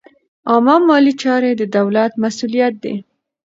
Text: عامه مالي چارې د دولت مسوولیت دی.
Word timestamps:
عامه 0.51 0.75
مالي 0.87 1.13
چارې 1.21 1.51
د 1.55 1.61
دولت 1.77 2.11
مسوولیت 2.21 2.73
دی. 2.83 2.95